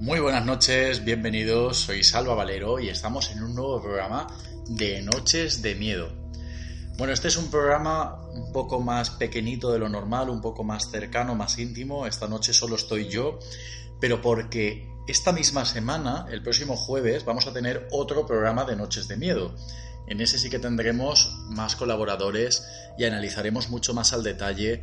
[0.00, 4.26] Muy buenas noches, bienvenidos, soy Salva Valero y estamos en un nuevo programa
[4.66, 6.10] de Noches de Miedo.
[6.98, 10.90] Bueno, este es un programa un poco más pequeñito de lo normal, un poco más
[10.90, 12.08] cercano, más íntimo.
[12.08, 13.38] Esta noche solo estoy yo,
[14.00, 19.06] pero porque esta misma semana, el próximo jueves, vamos a tener otro programa de Noches
[19.06, 19.54] de Miedo.
[20.08, 22.66] En ese sí que tendremos más colaboradores
[22.98, 24.82] y analizaremos mucho más al detalle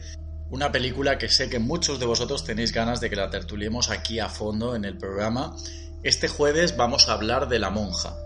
[0.52, 4.20] una película que sé que muchos de vosotros tenéis ganas de que la tertuliemos aquí
[4.20, 5.56] a fondo en el programa.
[6.04, 8.18] Este jueves vamos a hablar de La Monja.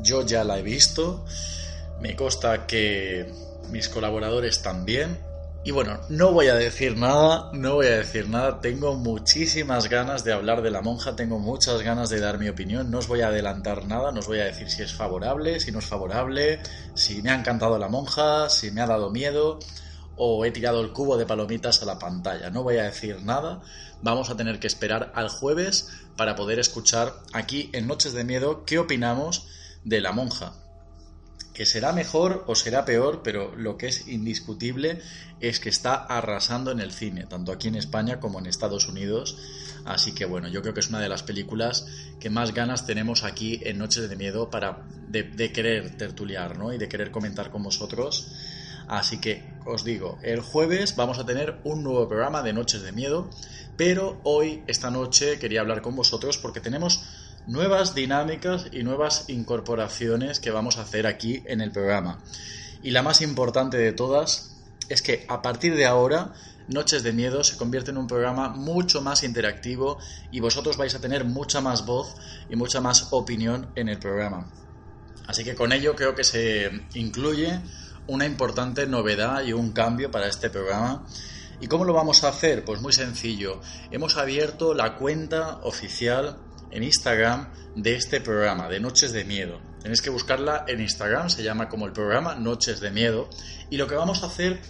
[0.00, 1.24] Yo ya la he visto,
[2.00, 3.32] me consta que
[3.70, 5.18] mis colaboradores también.
[5.64, 8.60] Y bueno, no voy a decir nada, no voy a decir nada.
[8.60, 12.92] Tengo muchísimas ganas de hablar de la monja, tengo muchas ganas de dar mi opinión.
[12.92, 15.72] No os voy a adelantar nada, no os voy a decir si es favorable, si
[15.72, 16.60] no es favorable,
[16.94, 19.58] si me ha encantado la monja, si me ha dado miedo
[20.16, 22.50] o he tirado el cubo de palomitas a la pantalla.
[22.50, 23.60] No voy a decir nada.
[24.02, 28.64] Vamos a tener que esperar al jueves para poder escuchar aquí en Noches de Miedo
[28.64, 29.46] qué opinamos
[29.84, 30.54] de la monja.
[31.52, 35.00] Que será mejor o será peor, pero lo que es indiscutible
[35.40, 39.38] es que está arrasando en el cine, tanto aquí en España como en Estados Unidos.
[39.86, 41.86] Así que bueno, yo creo que es una de las películas
[42.20, 46.72] que más ganas tenemos aquí en Noches de Miedo para de, de querer tertuliar, ¿no?
[46.72, 48.28] Y de querer comentar con vosotros.
[48.88, 52.92] Así que os digo, el jueves vamos a tener un nuevo programa de Noches de
[52.92, 53.30] Miedo,
[53.76, 57.04] pero hoy, esta noche, quería hablar con vosotros porque tenemos
[57.46, 62.22] nuevas dinámicas y nuevas incorporaciones que vamos a hacer aquí en el programa.
[62.82, 64.56] Y la más importante de todas
[64.88, 66.32] es que a partir de ahora
[66.68, 69.98] Noches de Miedo se convierte en un programa mucho más interactivo
[70.32, 72.16] y vosotros vais a tener mucha más voz
[72.48, 74.50] y mucha más opinión en el programa.
[75.26, 77.60] Así que con ello creo que se incluye
[78.06, 81.06] una importante novedad y un cambio para este programa.
[81.60, 82.64] ¿Y cómo lo vamos a hacer?
[82.64, 83.60] Pues muy sencillo.
[83.90, 86.36] Hemos abierto la cuenta oficial
[86.70, 89.60] en Instagram de este programa, de Noches de Miedo.
[89.80, 93.28] Tenéis que buscarla en Instagram, se llama como el programa Noches de Miedo.
[93.70, 94.60] Y lo que vamos a hacer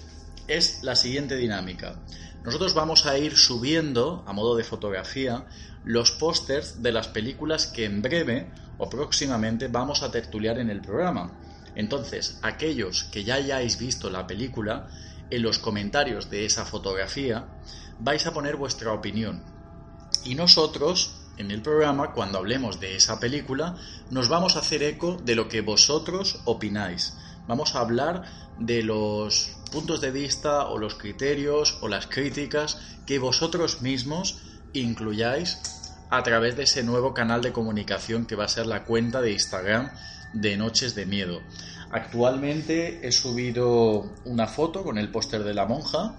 [0.47, 1.97] es la siguiente dinámica.
[2.45, 5.47] Nosotros vamos a ir subiendo, a modo de fotografía,
[5.85, 10.81] los pósters de las películas que en breve o próximamente vamos a tertuliar en el
[10.81, 11.33] programa.
[11.77, 14.89] Entonces, aquellos que ya hayáis visto la película,
[15.31, 17.47] en los comentarios de esa fotografía
[18.01, 19.45] vais a poner vuestra opinión.
[20.25, 23.77] Y nosotros, en el programa, cuando hablemos de esa película,
[24.11, 27.15] nos vamos a hacer eco de lo que vosotros opináis.
[27.47, 28.25] Vamos a hablar
[28.59, 34.39] de los puntos de vista o los criterios o las críticas que vosotros mismos
[34.73, 35.59] incluyáis
[36.09, 39.33] a través de ese nuevo canal de comunicación que va a ser la cuenta de
[39.33, 39.91] Instagram
[40.41, 41.41] de Noches de Miedo.
[41.91, 46.17] Actualmente he subido una foto con el póster de la monja,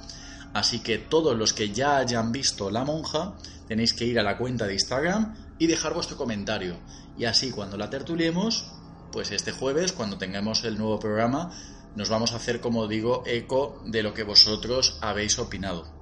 [0.53, 3.35] así que todos los que ya hayan visto la monja
[3.67, 6.77] tenéis que ir a la cuenta de Instagram y dejar vuestro comentario.
[7.17, 8.71] Y así cuando la tertuliemos,
[9.11, 11.51] pues este jueves, cuando tengamos el nuevo programa,
[11.95, 15.96] nos vamos a hacer, como digo, eco de lo que vosotros habéis opinado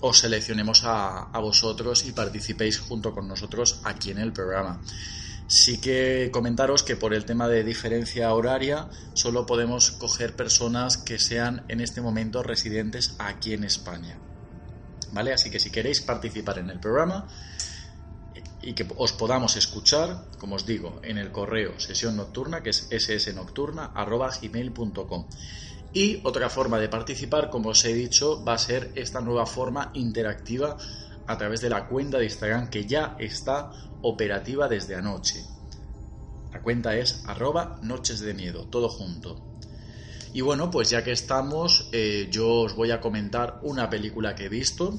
[0.00, 4.80] os seleccionemos a, vosotros y participéis junto con nosotros aquí en el programa.
[5.46, 11.18] Sí que comentaros que por el tema de diferencia horaria solo podemos coger personas que
[11.18, 14.18] sean en este momento residentes aquí en España.
[15.12, 15.32] ¿Vale?
[15.32, 17.26] Así que si queréis participar en el programa
[18.62, 22.88] y que os podamos escuchar, como os digo, en el correo sesión nocturna, que es
[22.90, 25.26] ssnocturna.gmail.com.
[25.92, 29.90] Y otra forma de participar, como os he dicho, va a ser esta nueva forma
[29.94, 30.76] interactiva
[31.26, 33.72] a través de la cuenta de Instagram que ya está
[34.02, 35.44] operativa desde anoche.
[36.52, 39.50] La cuenta es arroba noches de miedo, todo junto.
[40.32, 44.44] Y bueno, pues ya que estamos, eh, yo os voy a comentar una película que
[44.44, 44.94] he visto.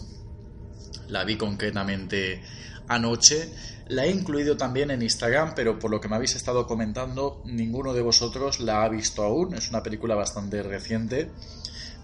[1.07, 2.43] La vi concretamente
[2.91, 3.49] anoche.
[3.87, 7.93] La he incluido también en Instagram, pero por lo que me habéis estado comentando, ninguno
[7.93, 9.53] de vosotros la ha visto aún.
[9.53, 11.29] Es una película bastante reciente.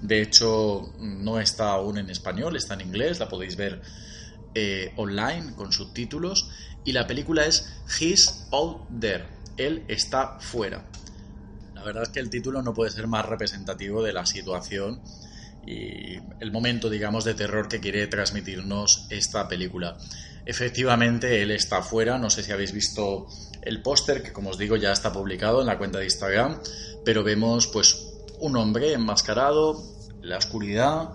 [0.01, 3.81] De hecho, no está aún en español, está en inglés, la podéis ver
[4.53, 6.49] eh, online con subtítulos.
[6.83, 9.25] Y la película es He's Out There.
[9.57, 10.85] Él está fuera.
[11.73, 15.01] La verdad es que el título no puede ser más representativo de la situación
[15.67, 19.97] y el momento, digamos, de terror que quiere transmitirnos esta película.
[20.45, 23.27] Efectivamente, él está fuera, no sé si habéis visto
[23.61, 26.61] el póster, que como os digo ya está publicado en la cuenta de Instagram,
[27.03, 29.83] pero vemos pues un hombre enmascarado,
[30.21, 31.09] la oscuridad,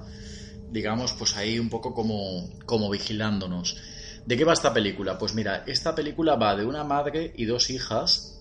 [0.71, 3.79] digamos, pues ahí un poco como, como vigilándonos.
[4.27, 5.19] ¿De qué va esta película?
[5.19, 8.39] Pues mira, esta película va de una madre y dos hijas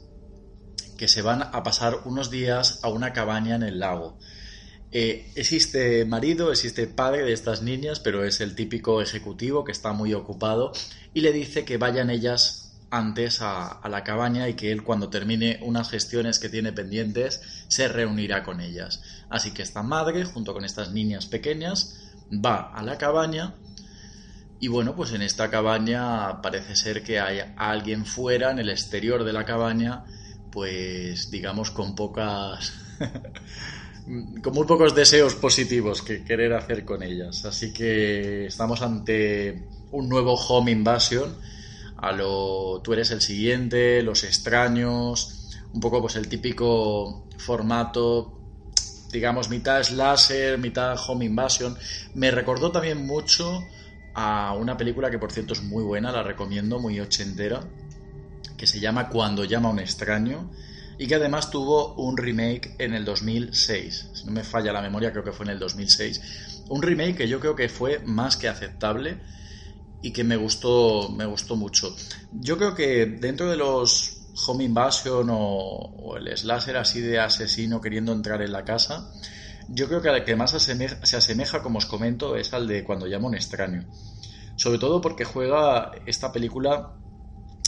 [0.98, 4.20] que se van a pasar unos días a una cabaña en el lago.
[4.92, 9.94] Eh, existe marido, existe padre de estas niñas, pero es el típico ejecutivo que está
[9.94, 10.74] muy ocupado
[11.14, 15.10] y le dice que vayan ellas antes a, a, la cabaña y que él cuando
[15.10, 19.02] termine unas gestiones que tiene pendientes se reunirá con ellas.
[19.30, 23.56] Así que esta madre, junto con estas niñas pequeñas, va a la cabaña
[24.62, 29.24] y bueno, pues en esta cabaña parece ser que hay alguien fuera, en el exterior
[29.24, 30.06] de la cabaña,
[30.52, 32.72] pues digamos con pocas...
[34.42, 37.46] con muy pocos deseos positivos que querer hacer con ellas.
[37.46, 41.36] Así que estamos ante un nuevo home invasion.
[41.98, 48.42] A lo tú eres el siguiente, los extraños, un poco pues el típico formato
[49.12, 51.78] digamos, mitad slasher, mitad home invasion.
[52.14, 53.64] Me recordó también mucho
[54.14, 57.62] a una película que por cierto es muy buena, la recomiendo, muy ochentera,
[58.58, 60.50] que se llama Cuando llama un extraño
[61.02, 64.10] y que además tuvo un remake en el 2006.
[64.14, 66.66] Si no me falla la memoria, creo que fue en el 2006.
[66.70, 69.18] Un remake que yo creo que fue más que aceptable
[70.04, 71.96] y que me gustó, me gustó mucho.
[72.32, 78.12] Yo creo que dentro de los home invasion o, el slasher así de asesino queriendo
[78.12, 79.12] entrar en la casa,
[79.70, 83.08] yo creo que al que más se asemeja, como os comento, es al de cuando
[83.08, 83.88] llama un extraño.
[84.56, 86.94] Sobre todo porque juega esta película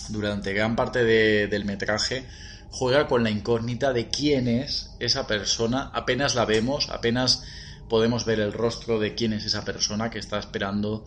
[0.10, 2.28] durante gran parte del metraje,
[2.74, 5.92] juega con la incógnita de quién es esa persona.
[5.94, 7.44] Apenas la vemos, apenas
[7.88, 11.06] podemos ver el rostro de quién es esa persona que está esperando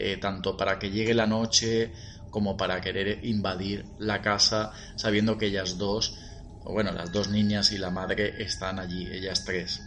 [0.00, 1.92] eh, tanto para que llegue la noche
[2.28, 6.18] como para querer invadir la casa sabiendo que ellas dos,
[6.64, 9.80] o bueno, las dos niñas y la madre están allí, ellas tres.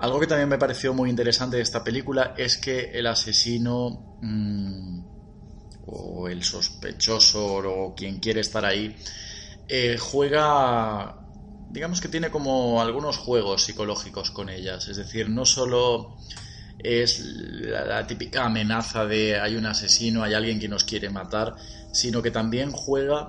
[0.00, 5.04] Algo que también me pareció muy interesante de esta película es que el asesino mmm,
[5.86, 8.96] o el sospechoso o quien quiere estar ahí
[9.68, 11.16] eh, juega,
[11.70, 16.16] digamos que tiene como algunos juegos psicológicos con ellas, es decir, no solo
[16.78, 21.54] es la, típica amenaza de hay un asesino, hay alguien que nos quiere matar,
[21.92, 23.28] sino que también juega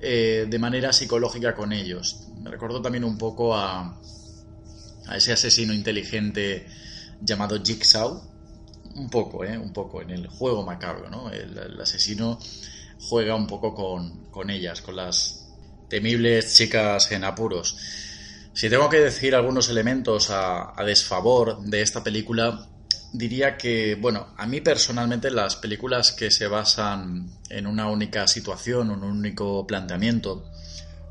[0.00, 2.28] eh, de manera psicológica con ellos.
[2.38, 3.98] Me recordó también un poco a,
[5.06, 6.66] a ese asesino inteligente
[7.20, 8.22] llamado Jigsaw,
[8.96, 9.58] un poco, ¿eh?
[9.58, 11.30] un poco en el juego macabro, ¿no?
[11.30, 12.38] El, asesino
[13.00, 15.43] juega un poco con, con, ellas, con las
[15.94, 17.76] temibles chicas en apuros.
[18.52, 22.66] Si tengo que decir algunos elementos a, desfavor de esta película,
[23.12, 28.90] diría que, bueno, a mí personalmente las películas que se basan en una única situación,
[28.90, 30.50] un único planteamiento,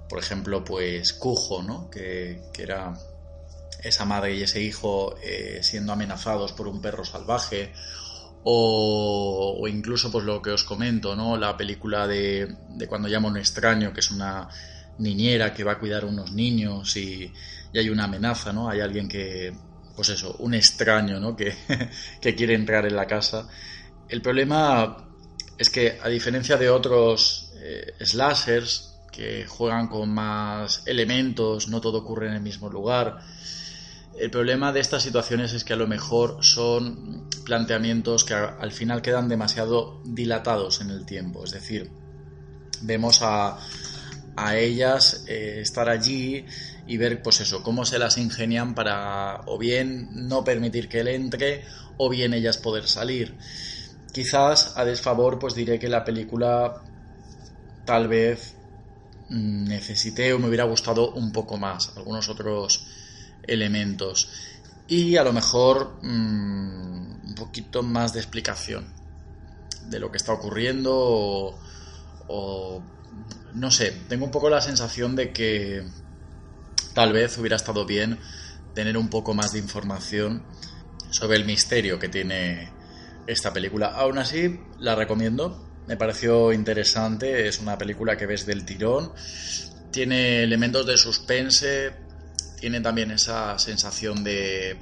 [0.09, 1.89] por ejemplo, pues Cujo, ¿no?
[1.89, 2.93] Que, era
[3.81, 7.71] esa madre y ese hijo eh, siendo amenazados por un perro salvaje,
[8.43, 11.37] o, o, incluso pues lo que os comento, ¿no?
[11.37, 14.49] La película de, de Cuando llama un extraño, que es una
[14.99, 17.31] niñera que va a cuidar a unos niños y,
[17.71, 18.69] y hay una amenaza, ¿no?
[18.69, 19.53] Hay alguien que,
[19.95, 21.35] pues eso, un extraño, ¿no?
[21.35, 21.53] Que,
[22.21, 23.47] que quiere entrar en la casa.
[24.07, 25.09] El problema
[25.57, 27.93] es que, a diferencia de otros eh,
[29.11, 33.19] que juegan con más elementos, no todo ocurre en el mismo lugar,
[34.17, 39.01] el problema de estas situaciones es que a lo mejor son planteamientos que al final
[39.01, 41.43] quedan demasiado dilatados en el tiempo.
[41.43, 41.91] Es decir,
[42.81, 43.57] vemos a,
[44.35, 46.45] a ellas eh, estar allí
[46.87, 51.07] y ver pues eso, cómo se las ingenian para o bien no permitir que él
[51.07, 51.63] entre
[51.97, 53.37] o bien ellas poder salir.
[54.11, 56.83] Quizás a desfavor pues diré que la película
[57.85, 58.55] tal vez
[59.29, 62.85] mm, necesité o me hubiera gustado un poco más, algunos otros
[63.47, 64.29] elementos
[64.87, 68.85] y a lo mejor mm, un poquito más de explicación
[69.89, 71.57] de lo que está ocurriendo
[72.27, 72.83] o
[73.53, 75.83] no sé, tengo un poco la sensación de que
[76.93, 78.19] tal vez hubiera estado bien
[78.73, 80.43] tener un poco más de información
[81.11, 82.71] sobre el misterio que tiene
[83.27, 83.87] esta película.
[83.87, 85.69] Aún así, la recomiendo.
[85.87, 87.47] Me pareció interesante.
[87.47, 89.13] Es una película que ves del tirón.
[89.91, 91.93] Tiene elementos de suspense.
[92.63, 94.79] Tiene también esa sensación de,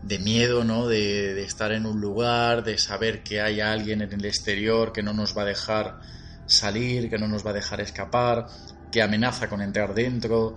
[0.00, 0.88] de miedo, ¿no?
[0.88, 5.02] De, de estar en un lugar, de saber que hay alguien en el exterior que
[5.02, 6.00] no nos va a dejar
[6.46, 8.46] salir, que no nos va a dejar escapar,
[8.90, 10.56] que amenaza con entrar dentro.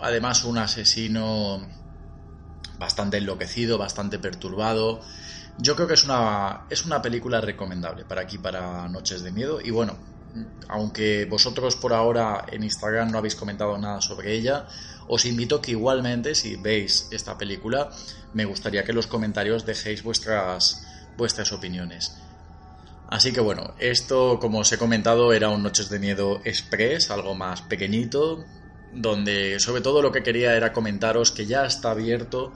[0.00, 1.68] Además, un asesino
[2.78, 5.02] bastante enloquecido, bastante perturbado.
[5.58, 9.60] Yo creo que es una, es una película recomendable para aquí, para Noches de Miedo.
[9.60, 9.98] Y bueno,
[10.68, 14.66] aunque vosotros por ahora en Instagram no habéis comentado nada sobre ella,
[15.08, 17.90] os invito que igualmente, si veis esta película,
[18.32, 20.86] me gustaría que en los comentarios dejéis vuestras,
[21.16, 22.16] vuestras opiniones.
[23.08, 27.34] Así que bueno, esto, como os he comentado, era un Noches de Miedo Express, algo
[27.34, 28.44] más pequeñito,
[28.94, 32.52] donde sobre todo lo que quería era comentaros que ya está abierto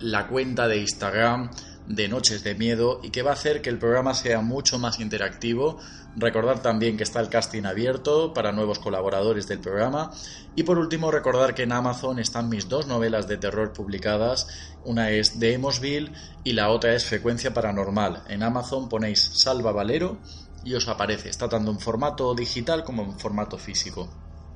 [0.00, 1.50] la cuenta de Instagram
[1.88, 5.00] de Noches de Miedo y que va a hacer que el programa sea mucho más
[5.00, 5.78] interactivo.
[6.16, 10.10] Recordar también que está el casting abierto para nuevos colaboradores del programa.
[10.54, 14.48] Y por último, recordar que en Amazon están mis dos novelas de terror publicadas.
[14.84, 16.12] Una es de Emosville
[16.44, 18.24] y la otra es Frecuencia Paranormal.
[18.28, 20.18] En Amazon ponéis Salva Valero
[20.64, 24.08] y os aparece, está tanto en formato digital como en formato físico.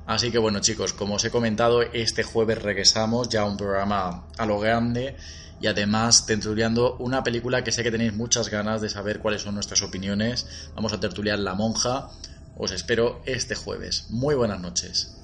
[0.05, 4.27] Así que bueno chicos, como os he comentado, este jueves regresamos ya a un programa
[4.37, 5.15] a lo grande
[5.63, 9.55] y además tertuliando una película que sé que tenéis muchas ganas de saber cuáles son
[9.55, 10.45] nuestras opiniones.
[10.75, 12.09] Vamos a tertuliar La Monja.
[12.57, 14.07] Os espero este jueves.
[14.09, 15.22] Muy buenas noches.